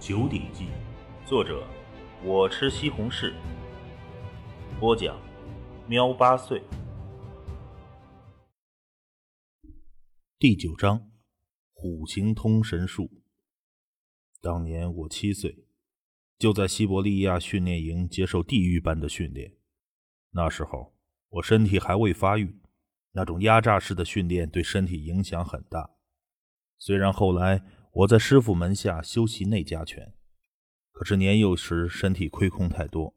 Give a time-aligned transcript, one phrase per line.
[0.00, 0.64] 九鼎记》，
[1.28, 1.62] 作者
[2.24, 3.34] 我吃西红柿，
[4.80, 5.20] 播讲
[5.86, 6.62] 喵八岁。
[10.38, 11.10] 第九章：
[11.74, 13.10] 虎形通神术。
[14.40, 15.66] 当年我七岁，
[16.38, 19.52] 就在西伯利亚训练营接受地狱般的训练。
[20.30, 20.96] 那时候
[21.28, 22.58] 我身体还未发育，
[23.12, 25.90] 那种压榨式的训练对身体影响很大。
[26.78, 27.62] 虽然后来
[27.92, 30.14] 我在师傅门下修习内家拳，
[30.92, 33.16] 可是年幼时身体亏空太多，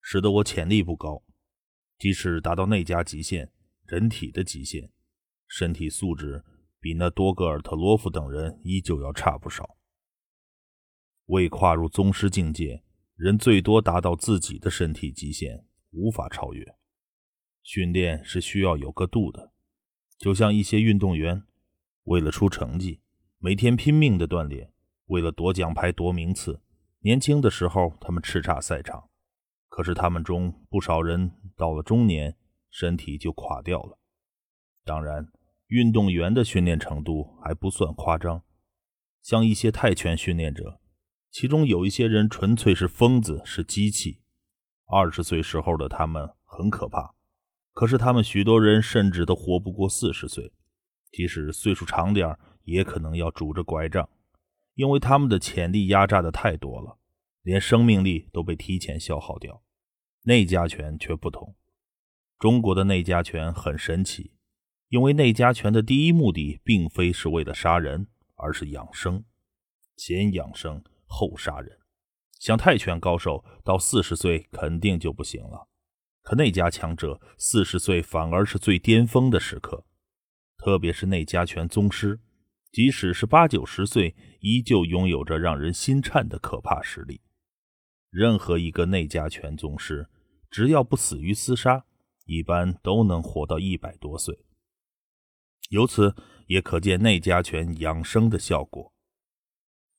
[0.00, 1.22] 使得我潜力不高。
[1.96, 3.52] 即使达到内家极限，
[3.86, 4.90] 人体的极限，
[5.46, 6.44] 身体素质
[6.80, 9.76] 比那多格尔特罗夫等人依旧要差不少。
[11.26, 12.82] 未跨入宗师境界，
[13.14, 16.74] 人最多达到自己的身体极限，无法超越。
[17.62, 19.52] 训练是需要有个度的，
[20.18, 21.44] 就像一些运动员。
[22.04, 23.02] 为了出成绩，
[23.42, 24.68] 每天拼命的锻炼；
[25.06, 26.60] 为了夺奖牌、夺名次，
[26.98, 29.08] 年轻的时候他们叱咤赛场。
[29.70, 32.36] 可是他们中不少人到了中年，
[32.70, 33.98] 身体就垮掉了。
[34.84, 35.26] 当然，
[35.68, 38.44] 运动员的训练程度还不算夸张，
[39.22, 40.78] 像一些泰拳训练者，
[41.30, 44.20] 其中有一些人纯粹是疯子，是机器。
[44.84, 47.14] 二十岁时候的他们很可怕，
[47.72, 50.52] 可是他们许多人甚至都活不过四十岁。
[51.10, 52.38] 即使岁数长点儿
[52.70, 54.08] 也可能要拄着拐杖，
[54.74, 56.98] 因为他们的潜力压榨的太多了，
[57.42, 59.62] 连生命力都被提前消耗掉。
[60.22, 61.56] 内家拳却不同，
[62.38, 64.32] 中国的内家拳很神奇，
[64.88, 69.24] 因为内家拳的第一目的并非是为了杀人，而是养生，
[69.96, 71.78] 先养生后杀人。
[72.38, 75.68] 像泰拳高手到四十岁肯定就不行了，
[76.22, 79.84] 可内家强者四十岁反而是最巅峰的时刻。
[80.56, 82.20] 特别是内家拳宗师，
[82.72, 87.20] 即使是八九十岁，依旧拥有着让人心颤的可怕实力。
[88.10, 90.08] 任何一个内家拳宗师，
[90.50, 91.84] 只要不死于厮杀，
[92.26, 94.44] 一般都能活到一百多岁。
[95.70, 96.14] 由此
[96.46, 98.92] 也可见内家拳养生的效果。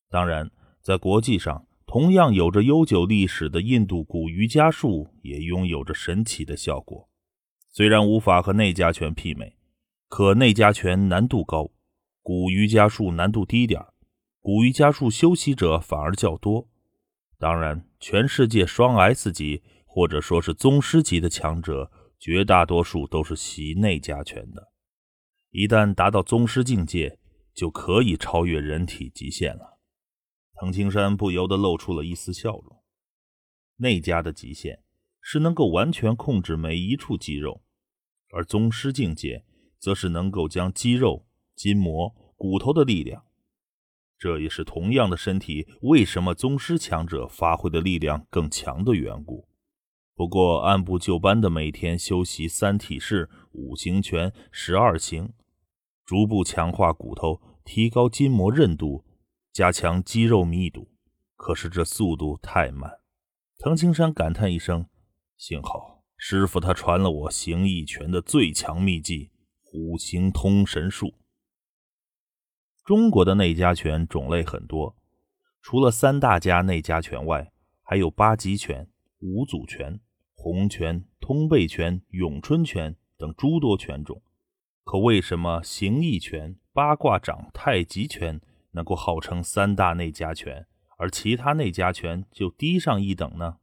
[0.10, 0.52] 当然，
[0.82, 7.10] 在国际上，同样有着悠久历史的印度古瑜伽术也拥有着神奇的效果，
[7.70, 9.58] 虽然无法和内家拳媲美。
[10.10, 11.72] 可内家拳难度高，
[12.22, 13.84] 古瑜伽术难度低点
[14.40, 16.70] 古瑜伽术修习者反而较多。
[17.38, 24.72] 当然，全世界双 S 级或者说是宗师级的强者，绝大多数都是习内家拳的。
[25.50, 27.20] 一旦达到宗师境界，
[27.54, 29.80] 就可以超越人体极限了。
[30.60, 32.84] 藤青山不由得露出了一丝笑容。
[33.78, 34.84] 内家的极限
[35.20, 37.64] 是能够完全控制每一处肌肉，
[38.30, 39.46] 而宗师境界。
[39.82, 41.26] 则是能够将肌肉、
[41.56, 43.24] 筋膜、骨头的力量，
[44.18, 49.48] 这也是同样的身体为什么宗师强者发挥的力量更强的缘故。
[50.16, 55.34] 不过，按部就班的每天修习三体式、五行拳、十二行，
[56.06, 59.04] 逐步强化骨头，提高筋膜韧度，
[59.52, 60.92] 加强肌肉密度。
[61.36, 63.00] 可是这速度太慢。
[63.58, 64.86] 藤青山感叹一声
[65.38, 69.32] ：“幸好师傅他传了我形意拳的最强秘技。”
[69.74, 71.16] 五行通神术。
[72.84, 74.96] 中国的内家拳种类很多，
[75.62, 77.52] 除了三大家内家拳外，
[77.84, 80.00] 还有八极拳、五祖拳、
[80.34, 84.22] 洪拳、通背拳、咏春拳等诸多拳种。
[84.84, 88.42] 可为什么形意拳、八卦掌、太极拳
[88.72, 90.66] 能够号称三大内家拳，
[90.98, 93.58] 而其他内家拳就低上一等呢？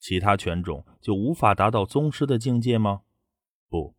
[0.00, 3.02] 其他拳种就无法达到宗师的境界吗？
[3.68, 3.96] 不。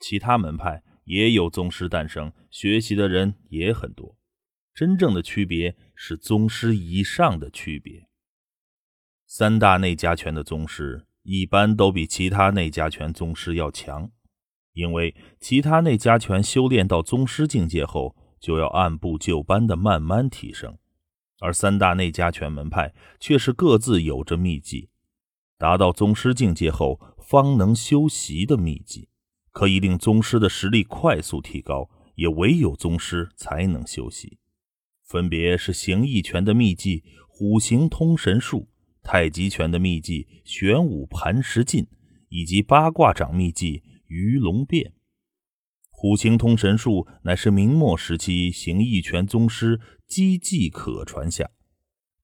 [0.00, 4.16] 其他门派也有宗师诞生，学习的人也很多。
[4.74, 8.08] 真正的区别是宗师以上的区别。
[9.26, 14.10] 三大内家拳的宗师一般都比其他内家拳宗师要强，
[14.72, 20.76] 因为其他内家拳修炼到宗师境界后，就要按部就班的慢慢提升，
[21.40, 24.90] 而三大内家拳门派却是各自有着秘籍，
[25.56, 29.08] 达到宗师境界后方能修习的秘籍。
[29.56, 34.36] 可以令宗师的实力快速提高，也唯有宗师才能修习。
[35.02, 38.68] 分别是形意拳的秘技虎形通神术，
[39.02, 41.86] 太极拳的秘技玄武盘石劲，
[42.28, 44.92] 以及八卦掌秘技鱼龙变。
[45.88, 51.50] 虎形通神术乃是明末时期形意拳宗师姬继可传下。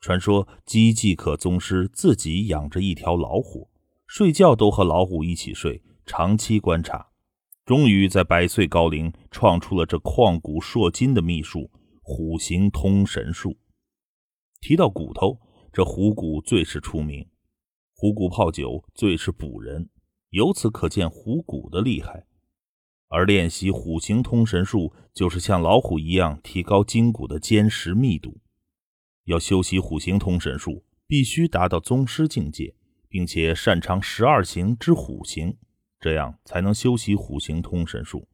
[0.02, 3.70] 传说姬继可宗师自己养着一条老虎，
[4.06, 7.11] 睡觉都和老虎一起睡，长期观察。
[7.64, 11.70] 终于在百岁高龄创出了这旷古烁今的秘术——
[12.02, 13.56] 虎形通神术。
[14.60, 15.40] 提到骨头，
[15.72, 17.28] 这虎骨最是出名。
[17.94, 19.88] 虎骨泡酒最是补人，
[20.30, 22.26] 由此可见虎骨的厉害。
[23.06, 28.40] 而练习虎形通神术，就是像老虎一样提高筋骨的坚实密度。
[29.26, 32.74] 要修习虎形通神术，必须达到宗师境界，
[33.08, 35.56] 并且擅长十二行之虎形，
[36.02, 38.28] 这样才能修习虎形通神术。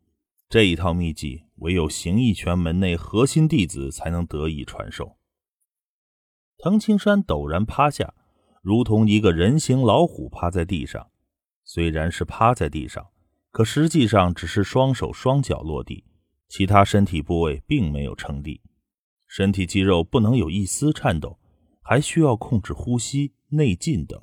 [0.49, 5.19] 这一套秘籍，唯有形意拳门内核心弟子才能得以传授。
[6.57, 8.15] 藤青山陡然趴下，
[8.63, 11.11] 如同一个人形老虎趴在地上，
[11.63, 13.07] 虽然是趴在地上。
[13.51, 16.05] 可实际上只是双手双脚落地，
[16.49, 18.63] 其他身体部位并没有撑地，
[19.27, 21.39] 身体肌肉不能有一丝颤抖，
[21.83, 24.23] 还需要控制呼吸、内劲等。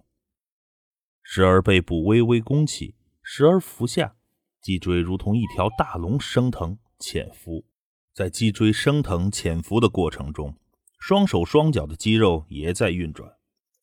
[1.22, 2.96] 时而背部微微弓起，
[3.28, 4.16] 时而伏下，
[4.62, 7.66] 脊椎如同一条大龙升腾潜伏。
[8.14, 10.56] 在脊椎升腾潜伏的过程中，
[11.00, 13.34] 双手双脚的肌肉也在运转，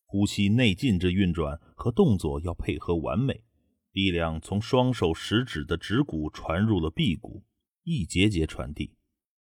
[0.06, 3.42] 呼吸、内劲之运转和动作要配合完美。
[3.90, 7.42] 力量从双手食指的指骨传入了臂骨，
[7.82, 8.94] 一节节传递，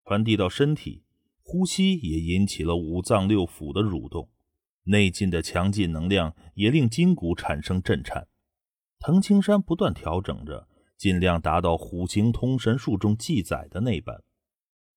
[0.05, 1.03] 传递到身体。
[1.43, 4.29] 呼吸也引起了五脏六腑的蠕动，
[4.83, 8.29] 内劲的强劲能量也令筋骨产生震颤。
[8.99, 10.67] 藤青山不断调整着，
[10.97, 14.23] 尽量达到虎形通神术中记载的那般。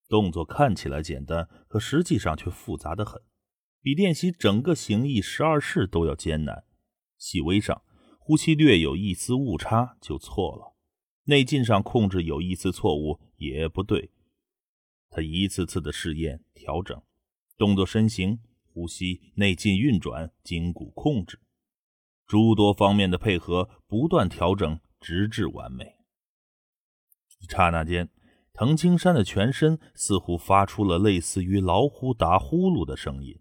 [0.07, 3.21] 动作看起来简单，可实际上却复杂的很，
[3.81, 6.65] 比练习整个形意十二式都要艰难。
[7.17, 7.81] 细微上。
[8.25, 10.77] 呼吸略有一丝误差就错了，
[11.25, 14.11] 内劲上控制有一丝错误也不对。
[15.09, 17.03] 他一次次的试验调整，
[17.57, 21.37] 动作身形、呼吸、内劲运转、筋骨控制，
[22.27, 25.97] 诸多方面的配合不断调整，直至完美。
[27.49, 28.09] 刹那间，
[28.53, 33.39] 藤青山的全身似乎发出了类似于老虎打呼噜的声音，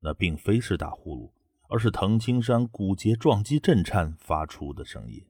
[0.00, 1.32] 那并非是打呼噜。
[1.70, 5.26] 而是藤青山骨节撞击震颤发出的声音，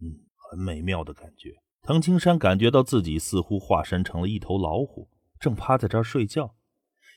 [0.00, 1.56] 嗯，很美妙的感觉。
[1.82, 5.08] 藤青山感觉到自己似乎化身成了一头老虎，
[5.40, 6.54] 正趴在这儿睡觉。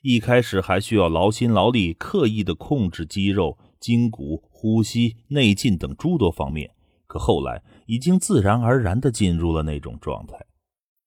[0.01, 6.73] 一开始还需要劳心劳力，刻意的控制肌肉、筋骨、呼吸、内劲等诸多方面，
[7.07, 10.37] 可后来已经自然而然的进入了那种状态，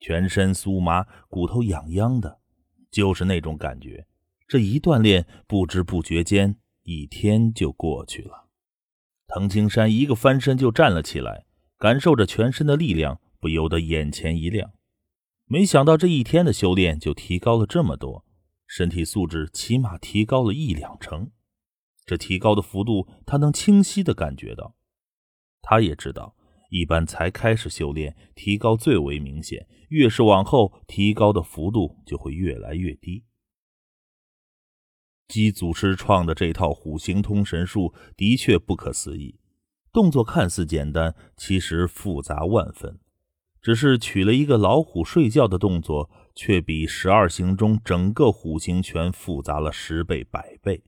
[0.01, 2.41] 全身酥麻，骨头痒痒的，
[2.91, 4.07] 就是那种感觉。
[4.47, 6.57] 这一锻炼，不知不觉间。
[6.85, 8.49] 一天就过去了，
[9.27, 11.45] 藤青山一个翻身就站了起来，
[11.77, 14.73] 感受着全身的力量，不由得眼前一亮。
[15.45, 18.25] 没想到这一天的修炼就提高了这么多，
[18.67, 21.31] 身体素质起码提高了一两成。
[22.09, 24.75] 这提高的幅度，他能清晰的感觉到。
[25.61, 26.35] 他也知道，
[26.71, 33.27] 一般才开始修炼，提高最为明显，越是往后，提高的幅度就会越来越低。
[35.29, 39.39] 姬祖师创的这套虎形通神术的确不可思议，
[39.93, 42.99] 动作看似简单，其实复杂万分。
[43.61, 50.83] 只是取了一个老虎睡觉的动作，却比十二行中整个虎形拳复杂了十倍百倍。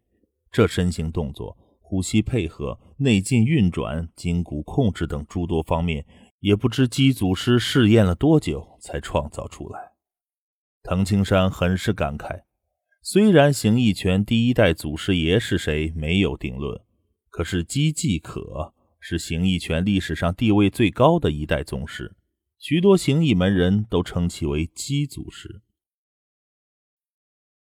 [0.51, 6.07] 这身形动作、呼吸配合、内劲运转、筋骨控制等诸多方面，
[6.41, 9.93] 也不知姬祖师试验了多久才创造出来。
[10.83, 12.45] 藤青山很是感慨。
[13.03, 16.85] 虽然形意拳第一代祖师爷是谁没有定论，
[17.31, 22.15] 可是姬继可是形意拳历史上地位最高的一代宗师，
[22.59, 25.63] 许多形意门人都称其为姬祖师。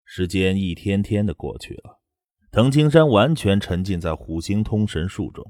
[0.03, 1.96] 时间一天天的过去了，
[2.57, 5.45] 藤青山完全沉浸在虎形通神术中，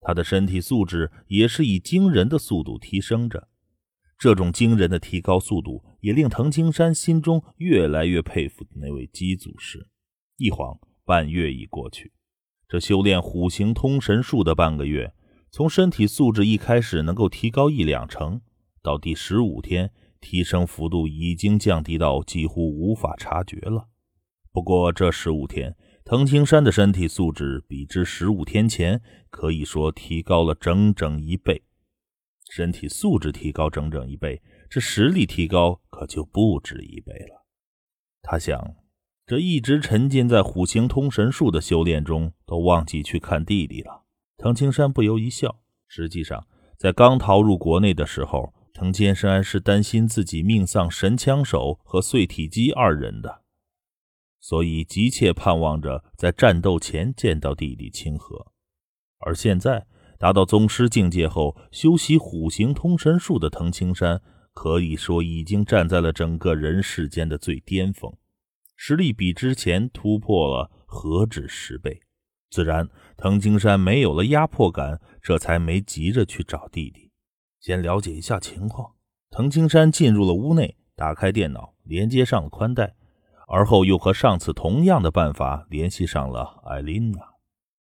[0.00, 3.46] 他的身体素质也是以惊人的速度提升着。
[4.18, 9.86] 这种惊人的提高速度，也令藤青山心中越来越佩服那位姬祖师。
[10.38, 12.14] 一晃半月已过去，
[12.66, 15.12] 这修炼虎形通神术的半个月，
[15.50, 18.40] 从身体素质一开始能够提高一两成，
[18.82, 19.90] 到第十五天，
[20.22, 23.88] 提升幅度已经降低到几乎无法察觉了。
[24.50, 25.76] 不过这十五天，
[26.08, 31.64] 藤青山的身体素质比之十五天前可以说提高了整整一倍。
[32.48, 37.44] 身体素质提高整整一倍，这实力提高可就不止一倍了。
[38.22, 38.76] 他想，
[39.26, 44.04] 这一直沉浸在虎形通神术的修炼中，都忘记去看弟弟了。
[44.36, 45.58] 藤青山不由一笑。
[45.88, 46.46] 实际上，
[46.78, 53.42] 在刚逃入国内的时候，藤青山是担心自己命丧神枪手和碎体机二人的，
[54.40, 58.52] 所以急切盼望着在战斗前见到弟弟清河。
[59.18, 59.86] 而现在。
[60.18, 64.22] 达到宗师境界后，修习虎形通神术的藤青山，
[64.54, 68.10] 可以说已经站在了整个人世间的最巅峰。
[68.76, 72.00] 实力比之前突破了何止十倍。
[72.48, 72.88] 自然，
[73.18, 77.10] 藤青山没有了压迫感，这才没急着去找弟弟，
[77.60, 78.94] 先了解一下情况。
[79.28, 82.96] 藤青山进入了屋内，打开电脑，连接上了宽带，
[83.46, 87.34] 而后又和上次同样的办法联系上了艾琳娜。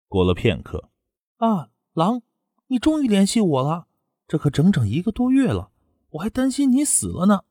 [0.07, 0.89] 过了片刻，
[1.37, 2.21] 啊，狼，
[2.67, 3.87] 你终于联系我了！
[4.27, 5.71] 这可整整一个多月了，
[6.11, 7.41] 我还担心你死了呢。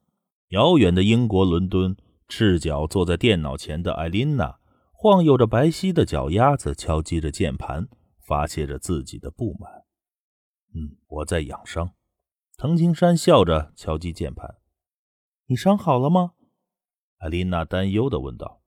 [0.49, 1.97] 遥远的英国伦敦，
[2.29, 4.59] 赤脚坐在电脑前的艾琳娜。
[4.99, 7.87] 晃悠着白皙的脚丫子，敲击着键盘，
[8.19, 9.71] 发泄着自己的不满。
[10.75, 11.91] 嗯，我在养伤。
[12.57, 14.57] 藤青山笑着敲击键盘。
[15.47, 16.33] 你伤好了吗？
[17.27, 18.63] 艾琳娜担忧地问道。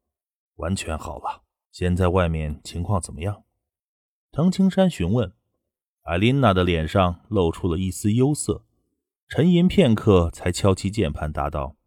[0.55, 1.43] 完全好了。
[1.71, 3.45] 现在外面情况怎么样？
[4.33, 5.31] 藤青山询问。
[6.01, 8.65] 艾琳娜的脸上露出了一丝忧色，
[9.29, 11.77] 沉吟片刻，才敲击键盘答道：“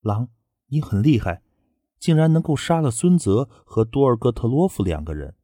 [0.00, 0.28] 狼，
[0.68, 1.42] 你很厉害。”
[1.98, 5.34] 竟然能够杀了孙泽和多尔戈特洛夫两个人，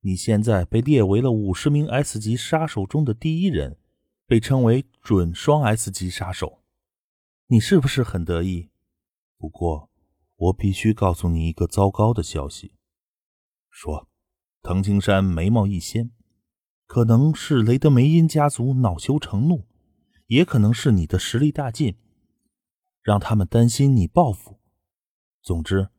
[0.00, 3.78] 你现在被列为了五十名 S 级杀手中的第一人，
[4.26, 6.62] 被称为准双 S 级杀手。
[7.46, 8.68] 你是不是很得意？
[9.36, 9.89] 不过，
[10.40, 12.72] 我必须告诉你一个糟糕的消息。
[13.68, 14.08] 说，
[14.62, 16.12] 藤青山眉毛一掀，
[16.86, 19.66] 可能是雷德梅因家族恼羞成怒，
[20.28, 21.98] 也可能是你的实力大进，
[23.02, 24.58] 让他们担心你报复。
[25.42, 25.90] 总之，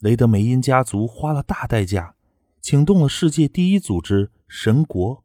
[0.00, 2.16] 雷德梅因家族花了大代价，
[2.62, 5.22] 请动了世界第一组织神国。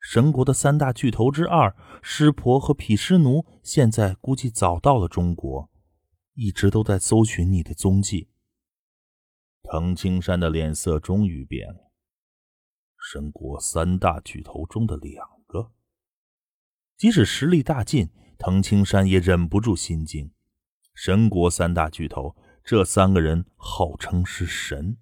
[0.00, 5.70] 神国的三大巨头之二湿婆和毗湿奴，现在估计早到了中国，
[6.34, 8.28] 一直都在搜寻你的踪迹。
[9.62, 11.92] 藤青山的脸色终于变了。
[12.98, 15.72] 神国三大巨头中的两个，
[16.96, 20.32] 即使实力大进，藤青山也忍不住心惊。
[20.94, 22.36] 神国三大巨头。
[22.64, 24.96] 这三个人号称是神，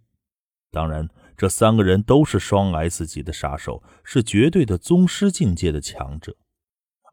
[0.71, 6.39] 当然，这三个人都是双 S 级的杀手，是绝对的宗师境界的强者。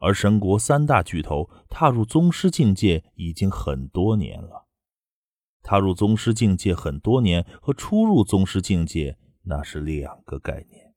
[0.00, 4.66] 而神国三大巨头踏入宗师境界已经很多年了，
[5.62, 10.94] 踏入宗师境界很多年和初入宗师境界那是两个概念。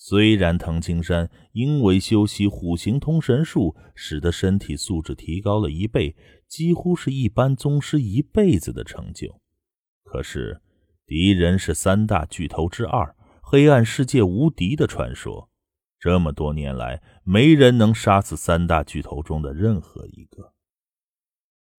[0.00, 6.16] 虽然藤青山因为修习虎形通神术，使得身体素质提高了一倍。
[6.48, 9.38] 几乎是一般宗师一辈子的成就，
[10.02, 10.62] 可是
[11.04, 15.50] 敌人是三大巨头之二，黑暗世界无敌的传说。
[16.00, 20.54] 这么多年来，没人能杀死三大巨头中的任何一个。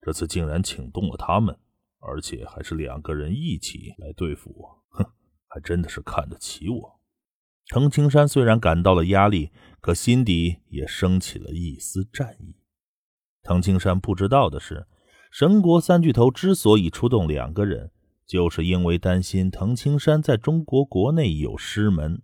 [0.02, 1.58] 这次竟然请动了他们，
[2.00, 5.10] 而且还是两个人一起来对付我，哼，
[5.46, 7.00] 还真的是看得起我。
[7.68, 9.50] 藤青山虽然感到了压力，
[9.80, 12.56] 可心底也升起了一丝战意。
[13.42, 14.86] 藤青山不知道的是，
[15.32, 17.90] 神国三巨头之所以出动两个人，
[18.26, 22.20] 就是因为担心藤青山在中国国内有师门，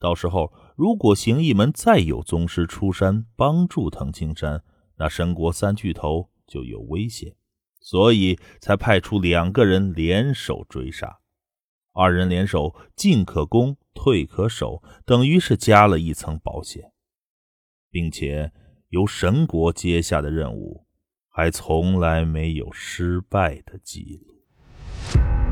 [0.00, 4.62] 到时候如果形意门再有宗师出山帮助藤青山，
[4.96, 7.36] 那神国三巨头就有危险，
[7.80, 11.20] 所以才派出两个人联手追杀。
[11.92, 16.92] 二人联手，进可攻，退可守，等于是加了一层保险，
[17.90, 18.52] 并且。
[18.90, 20.86] 由神国接下的任务，
[21.28, 25.43] 还从来没有失败的记录。